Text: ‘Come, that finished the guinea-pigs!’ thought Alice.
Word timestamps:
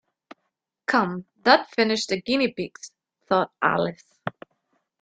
‘Come, 0.87 1.27
that 1.43 1.69
finished 1.75 2.09
the 2.09 2.19
guinea-pigs!’ 2.23 2.91
thought 3.29 3.51
Alice. 3.61 4.19